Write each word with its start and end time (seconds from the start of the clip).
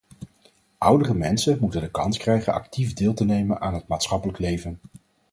Oudere 0.77 1.13
mensen 1.13 1.57
moeten 1.59 1.81
de 1.81 1.91
kans 1.91 2.17
krijgen 2.17 2.53
actief 2.53 2.93
deel 2.93 3.13
te 3.13 3.25
nemen 3.25 3.61
aan 3.61 3.73
het 3.73 3.87
maatschappelijk 3.87 4.37
leven. 4.39 4.79